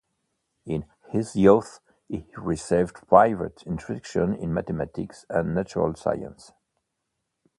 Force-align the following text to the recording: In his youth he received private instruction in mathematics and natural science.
In 0.65 0.85
his 1.11 1.35
youth 1.35 1.79
he 2.07 2.25
received 2.35 3.07
private 3.07 3.61
instruction 3.67 4.33
in 4.33 4.51
mathematics 4.51 5.27
and 5.29 5.53
natural 5.53 5.93
science. 5.93 6.51